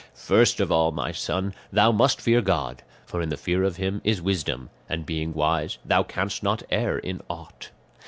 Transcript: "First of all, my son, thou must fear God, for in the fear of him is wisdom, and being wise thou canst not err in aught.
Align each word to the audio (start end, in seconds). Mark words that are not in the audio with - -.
"First 0.15 0.59
of 0.59 0.71
all, 0.71 0.91
my 0.91 1.11
son, 1.11 1.53
thou 1.71 1.91
must 1.91 2.19
fear 2.21 2.41
God, 2.41 2.81
for 3.05 3.21
in 3.21 3.29
the 3.29 3.37
fear 3.37 3.63
of 3.63 3.75
him 3.75 4.01
is 4.03 4.19
wisdom, 4.19 4.71
and 4.89 5.05
being 5.05 5.31
wise 5.31 5.77
thou 5.85 6.01
canst 6.01 6.41
not 6.41 6.63
err 6.71 6.97
in 6.97 7.21
aught. 7.29 7.69